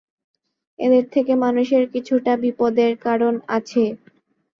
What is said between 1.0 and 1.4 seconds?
থেকে